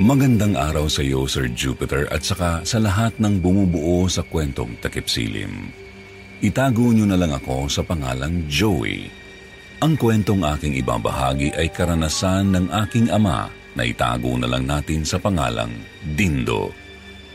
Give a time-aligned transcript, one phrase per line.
[0.00, 5.04] Magandang araw sa iyo, Sir Jupiter, at saka sa lahat ng bumubuo sa kwentong takip
[5.04, 5.68] silim.
[6.40, 9.12] Itago niyo na lang ako sa pangalang Joey.
[9.84, 15.20] Ang kwentong aking ibabahagi ay karanasan ng aking ama na itago na lang natin sa
[15.20, 16.72] pangalang Dindo.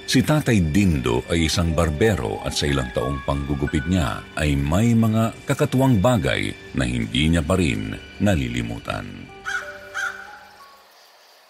[0.10, 5.46] Si Tatay Dindo ay isang barbero at sa ilang taong panggugupit niya ay may mga
[5.46, 9.06] kakatuwang bagay na hindi niya pa rin nalilimutan.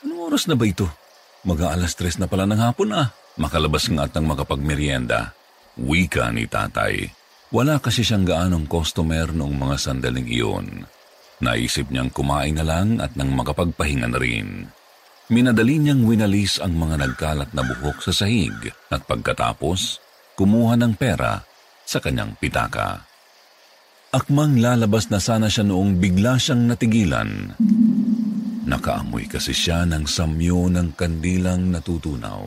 [0.05, 1.06] Anong oras na ba ito?
[1.47, 3.07] Mag-aalas tres na pala ng hapon ah.
[3.39, 5.31] Makalabas nga at nang makapagmerienda.
[5.79, 7.07] Wika ni tatay.
[7.55, 10.83] Wala kasi siyang gaanong customer noong mga sandaling iyon.
[11.39, 14.67] Naisip niyang kumain na lang at nang makapagpahinga na rin.
[15.31, 18.55] Minadali niyang winalis ang mga nagkalat na buhok sa sahig
[18.91, 20.03] at pagkatapos,
[20.35, 21.47] kumuha ng pera
[21.87, 23.07] sa kanyang pitaka.
[24.11, 27.55] Akmang lalabas na sana siya noong bigla siyang natigilan.
[28.67, 32.43] Nakaamoy kasi siya ng samyo ng kandilang natutunaw.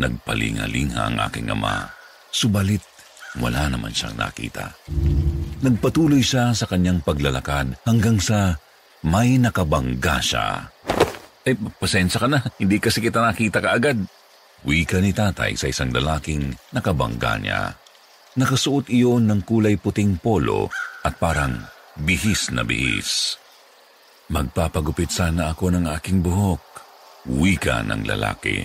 [0.00, 1.84] Nagpalingalinga ang aking ama.
[2.32, 2.80] Subalit,
[3.36, 4.72] wala naman siyang nakita.
[5.60, 8.56] Nagpatuloy siya sa kanyang paglalakad hanggang sa
[9.04, 10.72] may nakabangga siya.
[11.44, 12.40] Eh, pasensya ka na.
[12.56, 14.00] Hindi kasi kita nakita kaagad.
[14.64, 17.72] Wika ni tatay sa isang lalaking nakabangga niya.
[18.36, 20.68] Nakasuot iyon ng kulay puting polo
[21.04, 21.60] at parang
[22.00, 23.39] bihis na bihis.
[24.30, 26.62] Magpapagupit sana ako ng aking buhok.
[27.26, 28.62] Wika ng lalaki.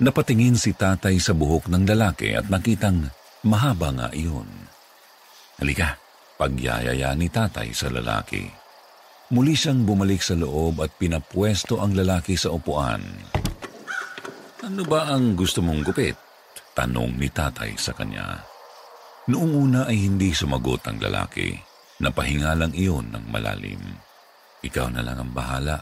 [0.00, 3.12] Napatingin si tatay sa buhok ng lalaki at nakitang
[3.44, 4.48] mahaba nga iyon.
[5.60, 6.00] Halika,
[6.40, 8.48] pagyayaya ni tatay sa lalaki.
[9.36, 13.04] Muli siyang bumalik sa loob at pinapwesto ang lalaki sa upuan.
[14.64, 16.16] Ano ba ang gusto mong gupit?
[16.72, 18.40] Tanong ni tatay sa kanya.
[19.28, 21.52] Noong una ay hindi sumagot ang lalaki.
[22.00, 24.05] Napahinga lang iyon ng malalim.
[24.66, 25.78] Ikaw na lang ang bahala.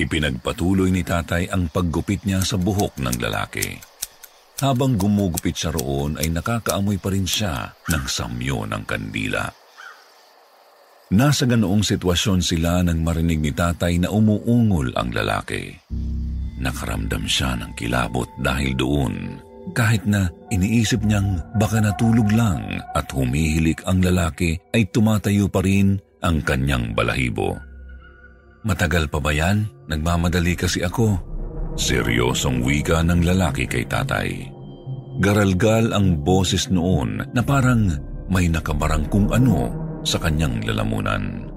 [0.00, 3.76] Ipinagpatuloy ni tatay ang paggupit niya sa buhok ng lalaki.
[4.64, 9.48] Habang gumugupit siya roon ay nakakaamoy pa rin siya ng samyo ng kandila.
[11.10, 15.74] Nasa ganoong sitwasyon sila nang marinig ni tatay na umuungol ang lalaki.
[16.60, 19.40] Nakaramdam siya ng kilabot dahil doon
[19.72, 26.00] kahit na iniisip niyang baka natulog lang at humihilik ang lalaki ay tumatayo pa rin
[26.24, 27.69] ang kanyang balahibo.
[28.60, 29.64] Matagal pa ba yan?
[29.88, 31.16] Nagmamadali kasi ako.
[31.80, 34.52] Seryosong wika ng lalaki kay tatay.
[35.20, 37.88] Garalgal ang boses noon na parang
[38.28, 39.72] may nakabarang kung ano
[40.04, 41.48] sa kanyang lalamunan.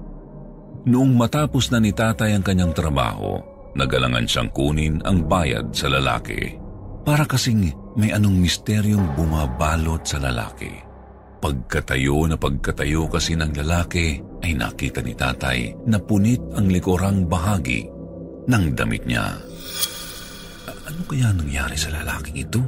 [0.84, 3.40] Noong matapos na ni tatay ang kanyang trabaho,
[3.76, 6.56] nagalangan siyang kunin ang bayad sa lalaki.
[7.04, 10.93] Para kasing may anong misteryong bumabalot sa lalaki.
[11.44, 17.84] Pagkatayo na pagkatayo kasi ng lalaki ay nakita ni tatay na punit ang likurang bahagi
[18.48, 19.36] ng damit niya.
[20.88, 22.64] Ano kaya nangyari sa lalaking ito?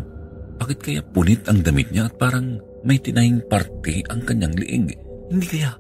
[0.61, 4.93] Bakit kaya punit ang damit niya at parang may tinahing parte ang kanyang liig?
[5.33, 5.73] Hindi kaya?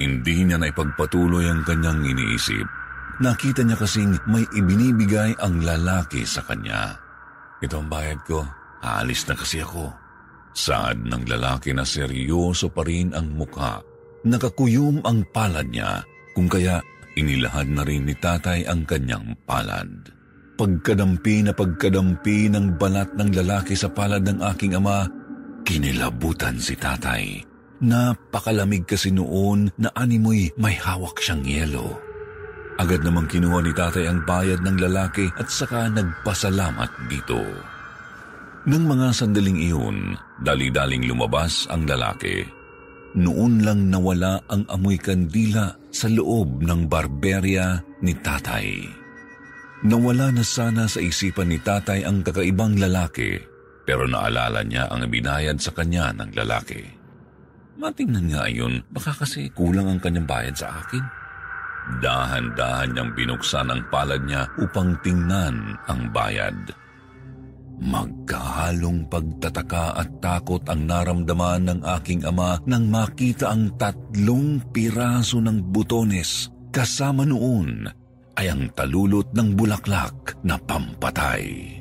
[0.00, 2.64] Hindi niya na ipagpatuloy ang kanyang iniisip.
[3.20, 6.96] Nakita niya kasing may ibinibigay ang lalaki sa kanya.
[7.60, 8.48] Ito ang bayad ko.
[8.80, 10.07] Aalis na kasi ako.
[10.58, 13.78] Saad ng lalaki na seryoso pa rin ang mukha.
[14.26, 16.02] Nakakuyom ang palad niya,
[16.34, 16.82] kung kaya
[17.14, 19.86] inilahad na rin ni tatay ang kanyang palad.
[20.58, 25.06] Pagkadampi na pagkadampi ng balat ng lalaki sa palad ng aking ama,
[25.62, 27.38] kinilabutan si tatay.
[27.78, 32.02] Napakalamig kasi noon na animoy may hawak siyang yelo.
[32.82, 37.38] Agad namang kinuha ni tatay ang bayad ng lalaki at saka nagpasalamat dito.
[38.68, 40.12] Nang mga sandaling iyon,
[40.44, 42.44] dali-daling lumabas ang lalaki.
[43.16, 48.84] Noon lang nawala ang amoy kandila sa loob ng barberya ni tatay.
[49.88, 53.40] Nawala na sana sa isipan ni tatay ang kakaibang lalaki,
[53.88, 56.84] pero naalala niya ang binayad sa kanya ng lalaki.
[57.80, 61.04] Matingnan nga yun, baka kasi kulang ang kanyang bayad sa akin.
[62.04, 66.52] Dahan-dahan niyang binuksan ang palad niya upang tingnan ang bayad.
[67.78, 75.70] Magkahalong pagtataka at takot ang naramdaman ng aking ama nang makita ang tatlong piraso ng
[75.70, 77.86] butones kasama noon
[78.34, 81.78] ay ang talulot ng bulaklak na pampatay.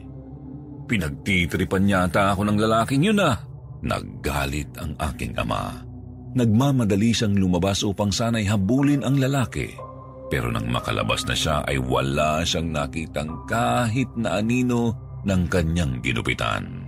[0.86, 3.38] Pinagtitripan yata ako ng lalaking yun ah.
[3.82, 5.82] Naggalit ang aking ama.
[6.38, 9.74] Nagmamadali siyang lumabas upang sana'y habulin ang lalaki.
[10.30, 16.88] Pero nang makalabas na siya ay wala siyang nakitang kahit na anino ng kanyang ginupitan.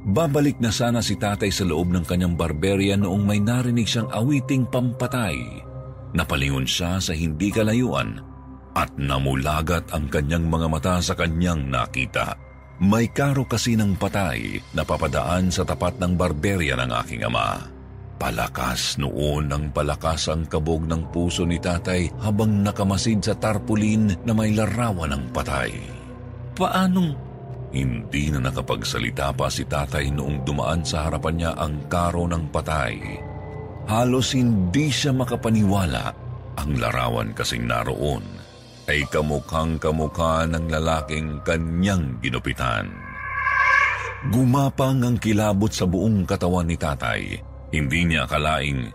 [0.00, 4.64] Babalik na sana si tatay sa loob ng kanyang barberya noong may narinig siyang awiting
[4.64, 5.36] pampatay.
[6.16, 8.16] Napalingon siya sa hindi kalayuan
[8.72, 12.38] at namulagat ang kanyang mga mata sa kanyang nakita.
[12.80, 17.68] May karo kasi ng patay na papadaan sa tapat ng barberya ng aking ama.
[18.16, 24.32] Palakas noon ng palakas ang kabog ng puso ni tatay habang nakamasid sa tarpulin na
[24.32, 25.72] may larawan ng patay.
[26.56, 27.29] Paanong
[27.70, 32.98] hindi na nakapagsalita pa si tatay noong dumaan sa harapan niya ang karo ng patay.
[33.86, 36.04] Halos hindi siya makapaniwala
[36.58, 38.22] ang larawan kasing naroon
[38.90, 42.90] ay kamukhang kamukha ng lalaking kanyang ginupitan.
[44.34, 47.38] Gumapang ang kilabot sa buong katawan ni tatay.
[47.70, 48.90] Hindi niya akalaing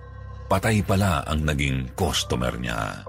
[0.51, 3.07] patay pala ang naging customer niya.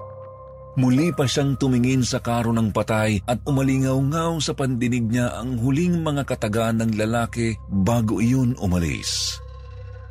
[0.76, 6.04] Muli pa siyang tumingin sa karo ng patay at umalingaw-ngaw sa pandinig niya ang huling
[6.04, 9.40] mga katagaan ng lalaki bago iyon umalis.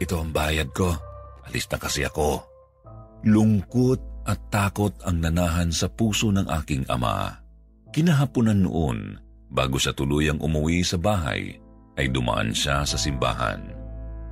[0.02, 0.90] Ito ang bayad ko.
[1.46, 2.42] Alis na kasi ako.
[3.30, 7.30] Lungkot at takot ang nanahan sa puso ng aking ama.
[7.94, 9.22] Kinahaponan noon,
[9.54, 11.62] bago sa tuluyang umuwi sa bahay,
[11.96, 13.62] ay dumaan siya sa simbahan.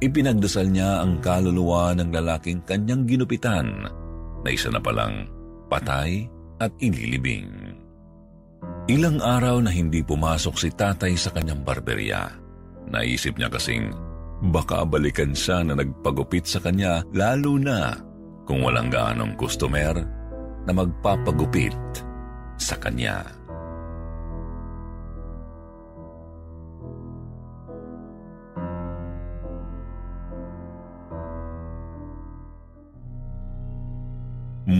[0.01, 3.87] Ipinagdasal niya ang kaluluwa ng lalaking kanyang ginupitan
[4.43, 5.29] na isa na palang
[5.73, 6.29] patay
[6.61, 7.49] at inilibing.
[8.85, 12.29] Ilang araw na hindi pumasok si tatay sa kanyang barberya.
[12.93, 13.89] Naisip niya kasing
[14.53, 17.95] baka balikan siya na nagpagupit sa kanya lalo na
[18.43, 19.95] kung walang gaanong customer
[20.67, 21.75] na magpapagupit
[22.59, 23.23] sa kanya.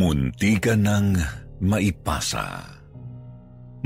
[0.04, 1.16] Munti ka ng
[1.64, 2.60] maipasa.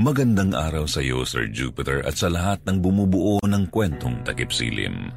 [0.02, 5.14] Magandang araw sa iyo, Sir Jupiter, at sa lahat ng bumubuo ng kwentong takip silim.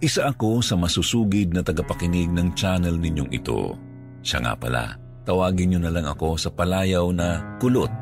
[0.00, 3.76] Isa ako sa masusugid na tagapakinig ng channel ninyong ito.
[4.24, 4.96] Siya nga pala,
[5.28, 7.92] tawagin niyo na lang ako sa palayaw na kulot.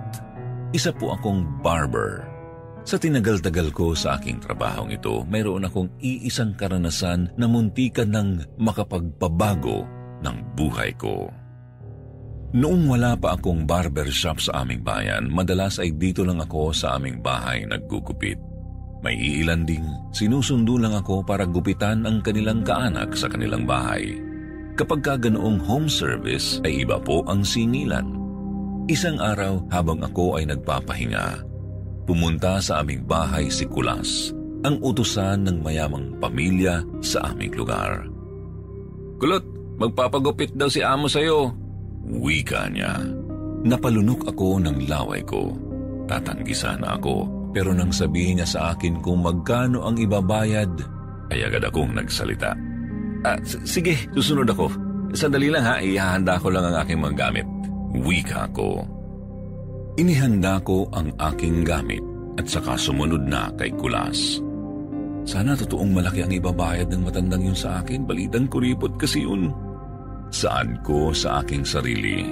[0.70, 2.31] Isa po akong barber.
[2.87, 9.82] Sa tinagal-tagal ko sa aking trabahong ito, mayroon akong iisang karanasan na muntikan ng makapagpabago
[10.22, 11.26] ng buhay ko.
[12.54, 17.19] Noong wala pa akong barbershop sa aming bayan, madalas ay dito lang ako sa aming
[17.19, 18.38] bahay naggugupit.
[19.02, 24.22] May iilan ding sinusundo lang ako para gupitan ang kanilang kaanak sa kanilang bahay.
[24.78, 28.06] Kapag ka ganoong home service ay iba po ang singilan.
[28.87, 31.43] Isang araw habang ako ay nagpapahinga,
[32.06, 34.31] pumunta sa aming bahay si Kulas,
[34.62, 38.06] ang utusan ng mayamang pamilya sa aming lugar.
[39.19, 39.43] Kulot,
[39.82, 41.66] magpapagupit daw si amo sa'yo.
[42.06, 43.03] Wika niya.
[43.67, 45.50] Napalunok ako ng laway ko.
[46.06, 50.70] Tatanggi sana ako, pero nang sabihin niya sa akin kung magkano ang ibabayad,
[51.35, 52.55] ay agad akong nagsalita.
[53.26, 54.70] Ah, sige, susunod ako.
[55.19, 57.47] Sandali lang ha, ihahanda ko lang ang aking mga gamit.
[58.06, 58.87] Wika ko.
[59.99, 62.05] Inihanda ko ang aking gamit
[62.36, 64.39] at saka sumunod na kay Kulas.
[65.27, 68.06] Sana totoong malaki ang ibabayad ng matandang yun sa akin.
[68.06, 69.51] Balitang kuripot kasi yun.
[70.31, 72.31] Saan ko sa aking sarili.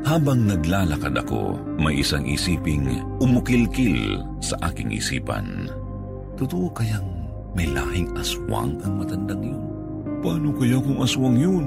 [0.00, 5.68] Habang naglalakad ako, may isang isiping umukilkil sa aking isipan.
[6.40, 7.04] Totoo kayang
[7.52, 9.62] may lahing aswang ang matandang yun?
[10.24, 11.66] Paano kaya kung aswang yun?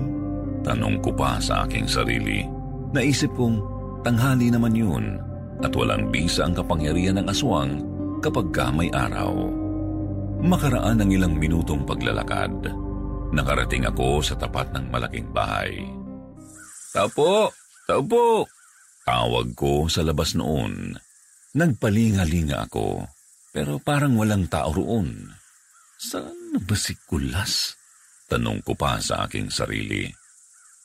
[0.66, 2.46] Tanong ko pa sa aking sarili.
[2.94, 3.62] Naisip kong
[4.02, 5.22] tanghali naman yun
[5.62, 7.86] at walang bisa ang kapangyarihan ng aswang
[8.24, 9.34] kapag ka may araw.
[10.44, 12.52] Makaraan ng ilang minutong paglalakad,
[13.34, 15.82] Nakarating ako sa tapat ng malaking bahay.
[16.94, 17.50] Tao po!
[17.90, 18.46] Tao po!
[19.10, 20.94] Tawag ko sa labas noon.
[21.58, 23.10] Nagpalinga-linga ako,
[23.50, 25.34] pero parang walang tao roon.
[25.98, 27.74] Saan na ba si Kulas?
[28.30, 30.06] Tanong ko pa sa aking sarili.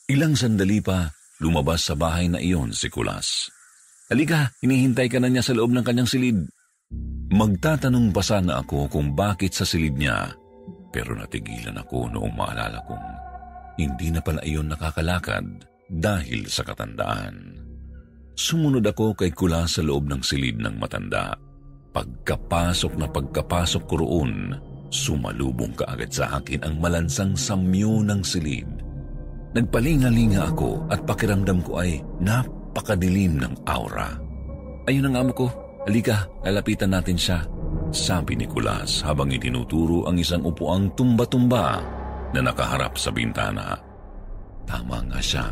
[0.08, 1.04] Ilang sandali pa,
[1.44, 3.52] lumabas sa bahay na iyon si Kulas.
[4.08, 6.48] Halika, hinihintay ka na niya sa loob ng kanyang silid.
[7.28, 10.32] Magtatanong pa sana ako kung bakit sa silid niya
[10.88, 13.28] pero natigilan ako noong maalala kong
[13.78, 15.46] hindi na pala iyon nakakalakad
[15.86, 17.62] dahil sa katandaan.
[18.34, 21.38] Sumunod ako kay Kula sa loob ng silid ng matanda.
[21.94, 24.54] Pagkapasok na pagkapasok ko roon,
[24.90, 28.68] sumalubong kaagad sa akin ang malansang samyo ng silid.
[29.54, 34.18] Nagpalinga-linga ako at pakiramdam ko ay napakadilim ng aura.
[34.86, 35.46] Ayun ang amo ko.
[35.88, 37.42] Halika, lalapitan natin siya.
[37.88, 41.80] Sabi ni Kulas habang itinuturo ang isang upuang tumba-tumba
[42.36, 43.72] na nakaharap sa bintana.
[44.68, 45.48] Tama nga siya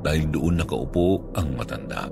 [0.00, 2.08] dahil doon nakaupo ang matanda.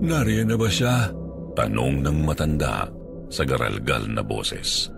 [0.00, 1.12] Nariyan na ba siya?
[1.56, 2.88] Tanong ng matanda
[3.28, 4.88] sa garalgal na boses.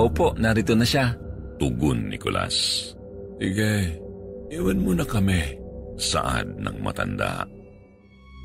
[0.00, 1.12] Opo, narito na siya.
[1.60, 2.88] Tugon ni Kulas.
[3.36, 4.00] Sige,
[4.48, 5.60] iwan mo na kami.
[6.00, 7.44] Saad ng matanda.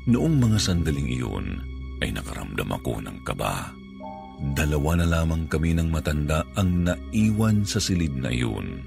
[0.08, 1.46] Noong mga sandaling iyon
[2.04, 3.77] ay nakaramdam ako ng kaba.
[4.38, 8.86] Dalawa na lamang kami ng matanda ang naiwan sa silid na iyon.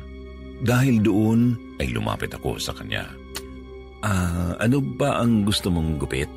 [0.63, 3.03] Dahil doon ay lumapit ako sa kanya.
[3.99, 6.31] Ah, ano ba ang gusto mong gupit?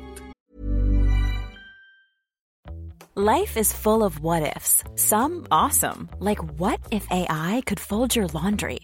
[3.15, 4.83] Life is full of what ifs.
[4.99, 8.83] Some awesome, like what if AI could fold your laundry?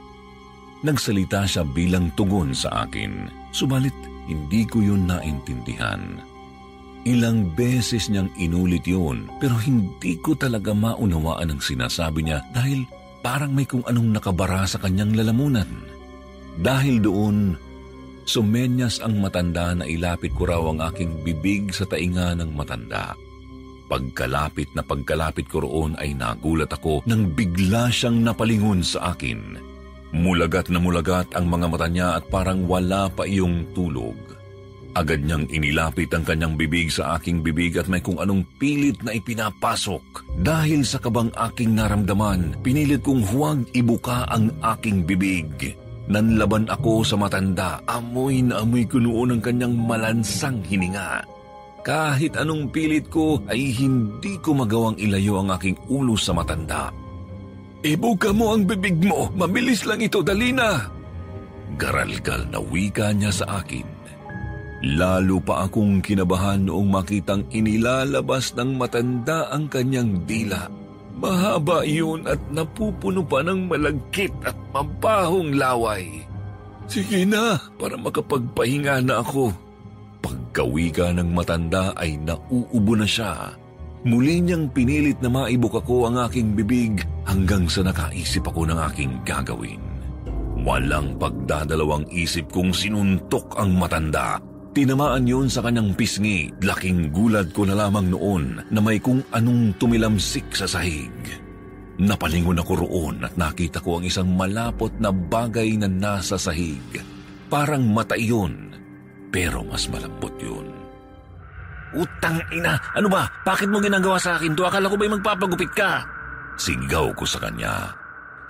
[0.81, 3.93] Nagsalita siya bilang tugon sa akin, subalit
[4.25, 6.17] hindi ko yun naintindihan.
[7.05, 12.85] Ilang beses niyang inulit yun pero hindi ko talaga maunawaan ang sinasabi niya dahil
[13.25, 15.69] parang may kung anong nakabara sa kanyang lalamunan.
[16.61, 17.57] Dahil doon,
[18.25, 23.17] sumenyas ang matanda na ilapit ko raw ang aking bibig sa tainga ng matanda.
[23.89, 29.70] Pagkalapit na pagkalapit ko roon ay nagulat ako nang bigla siyang napalingon sa akin.
[30.11, 34.15] Mulagat na mulagat ang mga mata niya at parang wala pa iyong tulog.
[34.91, 39.15] Agad niyang inilapit ang kanyang bibig sa aking bibig at may kung anong pilit na
[39.15, 40.03] ipinapasok.
[40.43, 45.79] Dahil sa kabang aking naramdaman, pinilit kong huwag ibuka ang aking bibig.
[46.11, 51.23] Nanlaban ako sa matanda, amoy na amoy ko noon ang kanyang malansang hininga.
[51.87, 56.91] Kahit anong pilit ko ay hindi ko magawang ilayo ang aking ulo sa matanda.
[57.81, 59.33] Ibuka mo ang bibig mo.
[59.33, 60.85] Mabilis lang ito, dali na.
[61.81, 63.85] Garalgal na wika niya sa akin.
[64.81, 70.69] Lalo pa akong kinabahan noong makitang inilalabas ng matanda ang kanyang dila.
[71.21, 76.25] Mahaba iyon at napupuno pa ng malagkit at mabahong laway.
[76.89, 79.53] Sige na, para makapagpahinga na ako.
[80.21, 83.53] Pagkawika ng matanda ay nauubo na siya
[84.01, 89.13] Muli niyang pinilit na maibok ako ang aking bibig hanggang sa nakaisip ako ng aking
[89.25, 89.81] gagawin.
[90.61, 94.37] Walang pagdadalawang isip kong sinuntok ang matanda.
[94.71, 96.53] Tinamaan yun sa kanyang pisngi.
[96.61, 101.11] Laking gulad ko na lamang noon na may kung anong tumilamsik sa sahig.
[101.99, 106.81] Napalingon ako roon at nakita ko ang isang malapot na bagay na nasa sahig.
[107.51, 108.71] Parang mata iyon,
[109.27, 110.71] pero mas malambot yun.
[111.91, 112.79] Utang ina!
[112.95, 113.27] Ano ba?
[113.43, 114.63] Bakit mo ginagawa sa akin to?
[114.63, 116.20] Akala ko ba'y magpapagupit ka?
[116.61, 117.97] Sigaw ko sa kanya.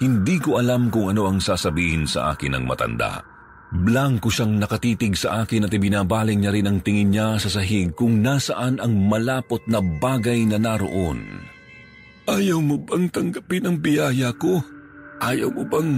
[0.03, 3.23] Hindi ko alam kung ano ang sasabihin sa akin ng matanda.
[3.71, 8.19] Blanko siyang nakatitig sa akin at ibinabaling niya rin ang tingin niya sa sahig kung
[8.19, 11.23] nasaan ang malapot na bagay na naroon.
[12.27, 14.59] Ayaw mo bang tanggapin ang biyaya ko?
[15.23, 15.91] Ayaw mo bang...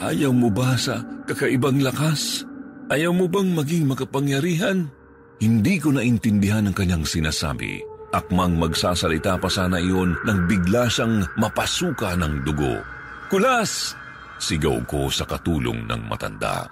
[0.00, 2.48] Ayaw mo ba sa kakaibang lakas?
[2.88, 4.88] Ayaw mo bang maging makapangyarihan?
[5.36, 7.89] Hindi ko naintindihan ang kanyang sinasabi.
[8.10, 12.82] Akmang magsasalita pa sana iyon nang bigla siyang mapasuka ng dugo.
[13.30, 13.94] Kulas!
[14.42, 16.66] Sigaw ko sa katulong ng matanda.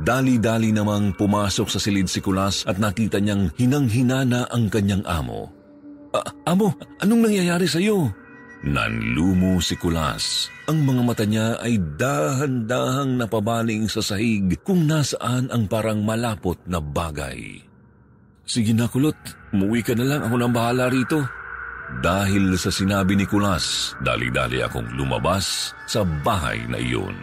[0.00, 5.52] Dali-dali namang pumasok sa silid si Kulas at nakita niyang hinang-hinana ang kanyang amo.
[6.48, 6.72] amo,
[7.04, 8.08] anong nangyayari sa iyo?
[8.64, 10.48] Nanlumo si Kulas.
[10.64, 16.80] Ang mga mata niya ay dahan-dahang napabaling sa sahig kung nasaan ang parang malapot na
[16.80, 17.69] bagay.
[18.50, 19.14] Sige na kulot,
[19.54, 21.22] umuwi ka na lang, ako nang bahala rito.
[22.02, 27.14] Dahil sa sinabi ni Kulas, dali-dali akong lumabas sa bahay na iyon.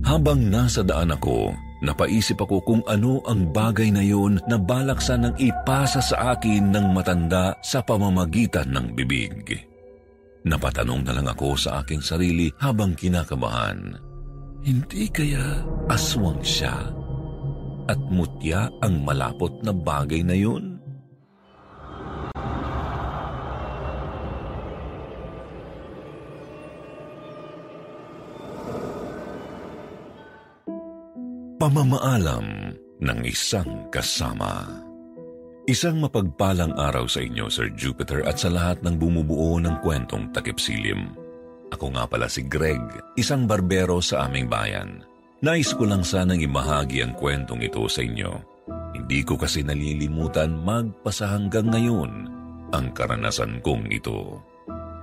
[0.00, 1.52] Habang nasa daan ako,
[1.84, 6.96] Napaisip ako kung ano ang bagay na yun na balak sanang ipasa sa akin ng
[6.96, 9.52] matanda sa pamamagitan ng bibig.
[10.48, 14.00] Napatanong na lang ako sa aking sarili habang kinakabahan.
[14.64, 15.60] Hindi kaya
[15.92, 17.03] aswang siya
[17.88, 20.80] at mutya ang malapot na bagay na yun?
[31.64, 34.68] Pamamaalam ng isang kasama.
[35.64, 41.16] Isang mapagpalang araw sa inyo, Sir Jupiter, at sa lahat ng bumubuo ng kwentong takipsilim.
[41.72, 42.84] Ako nga pala si Greg,
[43.16, 45.13] isang barbero sa aming bayan.
[45.42, 48.32] Nais ko lang sanang imahagi ang kwentong ito sa inyo.
[48.94, 52.12] Hindi ko kasi nalilimutan magpasa hanggang ngayon
[52.70, 54.38] ang karanasan kong ito.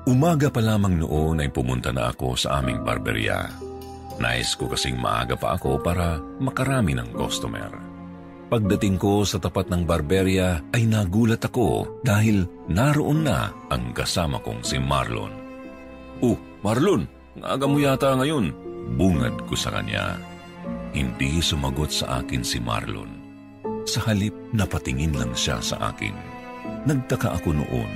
[0.07, 3.47] Umaga pa lamang noon ay pumunta na ako sa aming barberya.
[4.17, 7.69] Nais ko kasing maaga pa ako para makarami ng customer.
[8.51, 14.59] Pagdating ko sa tapat ng barberya ay nagulat ako dahil naroon na ang kasama kong
[14.67, 15.31] si Marlon.
[16.19, 17.07] Oh, Marlon,
[17.39, 18.51] aga mo yata ngayon.
[18.97, 20.17] Bungad ko sa kanya.
[20.91, 23.21] Hindi sumagot sa akin si Marlon.
[23.87, 26.13] Sa halip, napatingin lang siya sa akin.
[26.85, 27.91] Nagtaka ako noon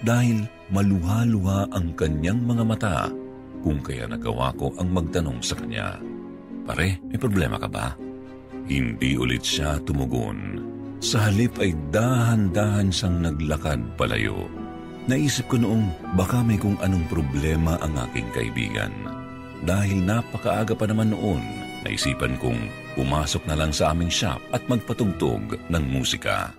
[0.00, 2.96] dahil maluha-luha ang kanyang mga mata
[3.60, 6.00] kung kaya nagawa ko ang magtanong sa kanya.
[6.64, 7.92] Pare, may problema ka ba?
[8.64, 10.62] Hindi ulit siya tumugon.
[11.00, 14.48] Sa halip ay dahan-dahan siyang naglakad palayo.
[15.08, 18.92] Naisip ko noong baka may kung anong problema ang aking kaibigan.
[19.60, 21.42] Dahil napakaaga pa naman noon,
[21.84, 26.52] naisipan kong pumasok na lang sa aming shop at magpatugtog ng musika.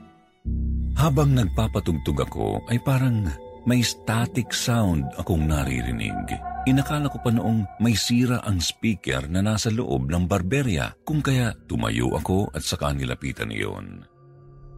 [0.98, 3.26] Habang nagpapatugtog ako ay parang
[3.66, 6.38] may static sound akong naririnig.
[6.70, 11.54] Inakala ko pa noong may sira ang speaker na nasa loob ng barberya kung kaya
[11.66, 14.06] tumayo ako at saka nilapitan iyon.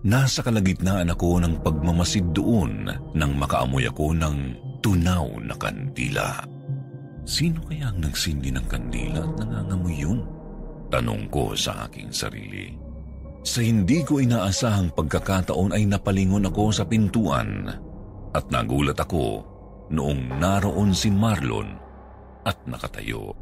[0.03, 4.37] Nasa kalagitnaan ako ng pagmamasid doon nang makaamoy ako ng
[4.83, 6.43] tunaw na kandila.
[7.23, 10.19] Sino kaya ang nagsindi ng kandila at nangangamoy yun?
[10.91, 12.75] Tanong ko sa aking sarili.
[13.43, 17.67] Sa hindi ko inaasahang pagkakataon ay napalingon ako sa pintuan
[18.31, 19.43] at nagulat ako
[19.91, 21.75] noong naroon si Marlon
[22.43, 23.35] at nakatayo.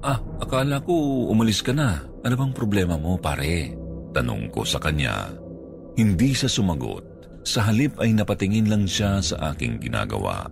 [0.00, 2.00] Ah, akala ko umalis ka na.
[2.24, 3.76] Ano bang problema mo, pare?
[4.16, 5.28] Tanong ko sa kanya.
[5.96, 7.04] Hindi siya sumagot.
[7.44, 10.48] Sa halip ay napatingin lang siya sa aking ginagawa.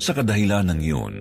[0.00, 1.14] Sa kadahilan ng iyon,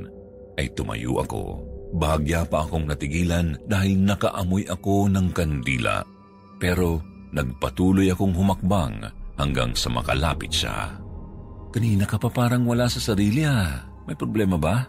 [0.57, 1.61] ay tumayo ako.
[1.95, 6.03] Bahagya pa akong natigilan dahil nakaamoy ako ng kandila.
[6.59, 6.99] Pero
[7.31, 9.07] nagpatuloy akong humakbang
[9.39, 10.97] hanggang sa makalapit siya.
[11.71, 13.85] Kanina ka pa parang wala sa sarili ha.
[14.09, 14.83] May problema ba?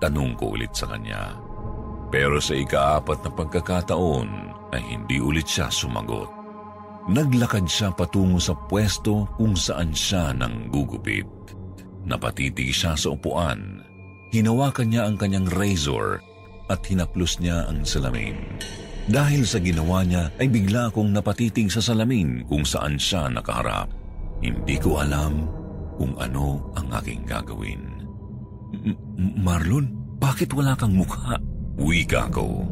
[0.00, 1.36] Tanong ko ulit sa kanya.
[2.10, 4.28] Pero sa ikaapat na pagkakataon
[4.72, 6.28] ay hindi ulit siya sumagot.
[7.10, 11.26] Naglakad siya patungo sa pwesto kung saan siya nang gugupit.
[12.06, 13.91] Napatitig siya sa upuan.
[14.32, 16.24] Hinawakan niya ang kanyang razor
[16.72, 18.32] at hinaplos niya ang salamin.
[19.04, 23.92] Dahil sa ginawa niya ay bigla akong napatitig sa salamin kung saan siya nakaharap.
[24.40, 25.44] Hindi ko alam
[26.00, 28.08] kung ano ang aking gagawin.
[29.36, 31.36] Marlon, bakit wala kang mukha?
[31.76, 32.64] Wika ko.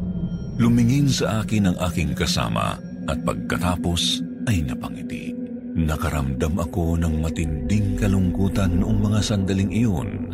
[0.57, 2.73] Lumingin sa akin ang aking kasama
[3.05, 5.29] at pagkatapos ay napangiti.
[5.77, 10.30] Nakaramdam ako ng matinding kalungkutan noong mga sandaling iyon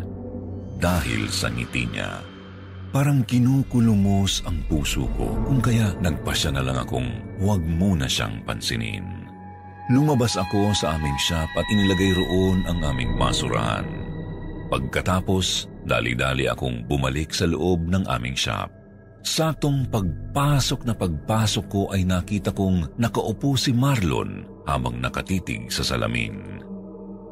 [0.78, 2.22] dahil sa ngiti niya.
[2.88, 9.28] Parang kinukulumos ang puso ko kung kaya nagpasya na lang akong huwag muna siyang pansinin.
[9.92, 13.84] Lumabas ako sa aming shop at inilagay roon ang aming basurahan.
[14.68, 18.68] Pagkatapos, dali-dali akong bumalik sa loob ng aming shop.
[19.24, 26.60] Saktong pagpasok na pagpasok ko ay nakita kong nakaupo si Marlon habang nakatitig sa salamin.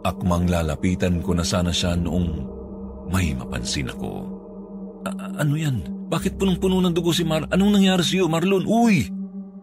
[0.04, 2.55] Akmang lalapitan ko na sana siya noong
[3.10, 4.26] may mapansin ako.
[5.38, 5.82] ano yan?
[6.06, 7.46] Bakit punong-puno ng dugo si Mar...
[7.50, 8.66] Anong nangyari sa iyo, Marlon?
[8.66, 9.10] Uy!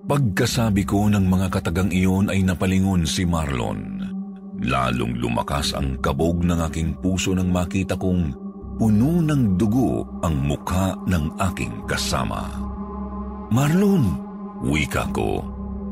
[0.03, 4.03] Pagkasabi ko ng mga katagang iyon ay napalingon si Marlon.
[4.59, 8.35] Lalong lumakas ang kabog ng aking puso nang makita kong
[8.75, 12.51] puno ng dugo ang mukha ng aking kasama.
[13.47, 14.19] Marlon,
[14.67, 15.43] wika ko.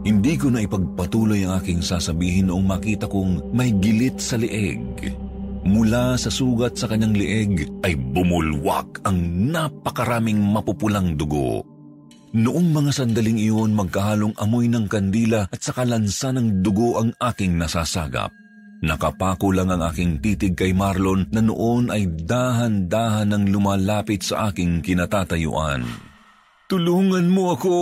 [0.04, 5.14] Hindi ko na ipagpatuloy ang aking sasabihin noong makita kong may gilit sa lieg.
[5.62, 7.54] Mula sa sugat sa kanyang lieg
[7.86, 11.62] ay bumulwak ang napakaraming mapupulang dugo
[12.32, 17.60] Noong mga sandaling iyon magkahalong amoy ng kandila at sa kalansa ng dugo ang aking
[17.60, 18.32] nasasagap.
[18.88, 24.80] Nakapako lang ang aking titig kay Marlon na noon ay dahan-dahan nang lumalapit sa aking
[24.80, 25.84] kinatatayuan.
[26.71, 27.76] Tulungan mo ako!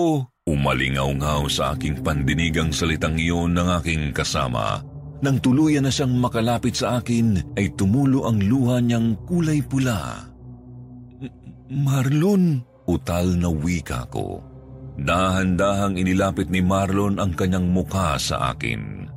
[0.50, 4.82] Umalingaw-ngaw sa aking pandinig ang salitang iyon ng aking kasama.
[5.20, 10.24] Nang tuluyan na siyang makalapit sa akin, ay tumulo ang luha niyang kulay pula.
[11.70, 14.40] Marlon, utal na wika ko.
[15.00, 19.08] Dahan-dahang inilapit ni Marlon ang kanyang mukha sa akin.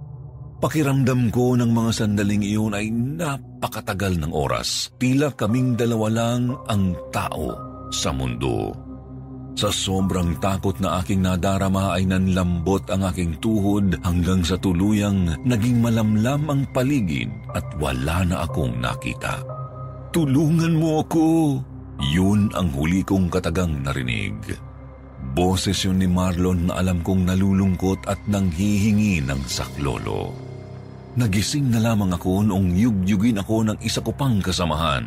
[0.63, 4.95] Pakiramdam ko ng mga sandaling iyon ay napakatagal ng oras.
[4.99, 7.59] Tila kaming dalawa lang ang tao
[7.91, 8.71] sa mundo.
[9.53, 15.85] Sa sobrang takot na aking nadarama ay nanlambot ang aking tuhod hanggang sa tuluyang naging
[15.85, 19.45] malamlam ang paligid at wala na akong nakita.
[20.13, 21.27] Tulungan mo ako!
[22.13, 24.35] Yun ang huli kong katagang narinig.
[25.37, 30.35] Boses yun ni Marlon na alam kong nalulungkot at nanghihingi ng saklolo.
[31.13, 35.05] Nagising na lamang ako noong yugyugin ako ng isa ko pang kasamahan.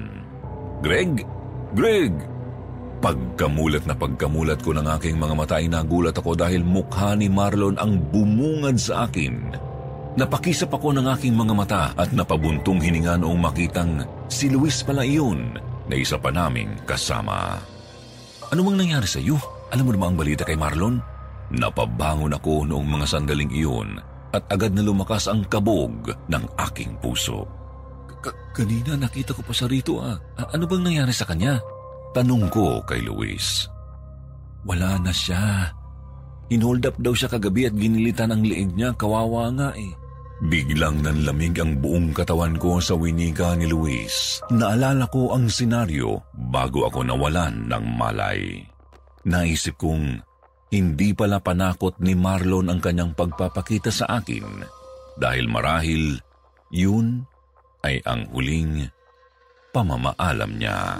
[0.86, 1.26] Greg!
[1.74, 2.35] Greg!
[3.06, 7.78] Pagkamulat na pagkamulat ko ng aking mga mata ay nagulat ako dahil mukha ni Marlon
[7.78, 9.54] ang bumungad sa akin.
[10.18, 15.54] Napakisap ako ng aking mga mata at napabuntong hininga noong makitang si Luis pala iyon
[15.86, 17.62] na isa pa naming kasama.
[18.50, 19.38] Ano mang nangyari sa iyo?
[19.70, 20.98] Alam mo na ang balita kay Marlon?
[21.54, 24.02] Napabangon ako noong mga sandaling iyon
[24.34, 27.46] at agad na lumakas ang kabog ng aking puso.
[28.50, 30.18] Kanina nakita ko pa siya rito ah.
[30.58, 31.62] Ano bang nangyari sa kanya?
[32.16, 33.68] Tanong ko kay Luis.
[34.64, 35.68] Wala na siya.
[36.48, 38.96] Inhold up daw siya kagabi at ginilitan ang liig niya.
[38.96, 39.92] Kawawa nga eh.
[40.48, 44.40] Biglang nanlamig ang buong katawan ko sa winika ni Luis.
[44.48, 48.64] Naalala ko ang senaryo bago ako nawalan ng malay.
[49.28, 50.24] Naisip kong
[50.72, 54.64] hindi pala panakot ni Marlon ang kanyang pagpapakita sa akin
[55.16, 56.20] dahil marahil
[56.72, 57.24] yun
[57.88, 58.92] ay ang huling
[59.72, 61.00] pamamaalam niya.